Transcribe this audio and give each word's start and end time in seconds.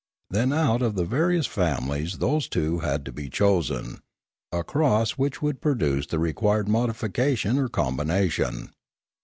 Then 0.31 0.51
out 0.51 0.81
of 0.81 0.95
the 0.95 1.05
various 1.05 1.45
families 1.45 2.17
those 2.17 2.47
two 2.47 2.79
had 2.79 3.05
to 3.05 3.11
be 3.11 3.29
chosen, 3.29 3.99
a 4.51 4.63
cross 4.63 5.11
which 5.11 5.43
would 5.43 5.61
produce 5.61 6.07
the 6.07 6.17
required 6.17 6.65
modifica 6.67 7.37
tion 7.37 7.59
or 7.59 7.69
combination. 7.69 8.71